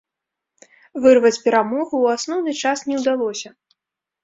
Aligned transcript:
Вырваць 1.03 1.41
перамогу 1.49 1.85
ў 1.85 2.05
асноўны 2.19 2.51
час 2.65 2.77
не 2.91 2.95
ўдалося. 3.05 3.49